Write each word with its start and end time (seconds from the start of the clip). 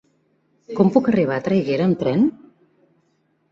Com 0.79 0.89
puc 0.95 1.09
arribar 1.11 1.37
a 1.37 1.45
Traiguera 1.49 1.87
amb 1.91 2.01
tren? 2.01 2.27